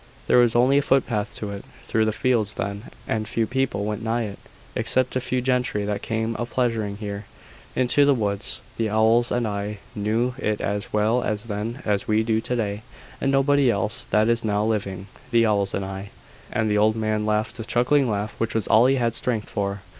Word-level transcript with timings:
There 0.25 0.39
was 0.39 0.55
only 0.55 0.79
a 0.79 0.81
footpath 0.81 1.35
to 1.35 1.51
it 1.51 1.63
through 1.83 2.05
the 2.05 2.11
fields 2.11 2.55
then, 2.55 2.85
and 3.07 3.27
few 3.27 3.45
people 3.45 3.85
went 3.85 4.01
nigh 4.01 4.23
it 4.23 4.39
except 4.75 5.15
a 5.15 5.21
few 5.21 5.43
gentry 5.43 5.85
that 5.85 6.01
came 6.01 6.35
a 6.39 6.45
pleasuring 6.47 6.97
here, 6.97 7.25
into 7.75 8.03
the 8.03 8.15
woods. 8.15 8.61
The 8.77 8.89
owls 8.89 9.31
and 9.31 9.47
I 9.47 9.77
knew 9.93 10.33
it 10.39 10.59
as 10.59 10.91
well 10.91 11.21
then 11.21 11.83
as 11.85 12.07
we 12.07 12.23
do 12.23 12.41
to 12.41 12.55
day, 12.55 12.81
and 13.21 13.31
nobody 13.31 13.69
else 13.69 14.05
that 14.09 14.27
is 14.27 14.43
now 14.43 14.65
living. 14.65 15.05
The 15.29 15.45
owls 15.45 15.75
and 15.75 15.85
I." 15.85 16.09
And 16.51 16.67
the 16.67 16.79
old 16.79 16.95
man 16.95 17.27
laughed 17.27 17.57
the 17.57 17.63
chuckling 17.63 18.09
laugh 18.09 18.33
which 18.39 18.55
was 18.55 18.67
all 18.67 18.87
he 18.87 18.95
had 18.95 19.13
strength 19.13 19.49
for. 19.51 19.81